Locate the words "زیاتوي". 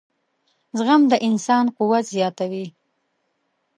2.15-2.65